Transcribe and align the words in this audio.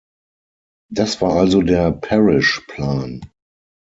Das 0.89 1.21
war 1.21 1.33
also 1.35 1.61
der 1.61 1.91
Parish-Plan. 1.91 3.21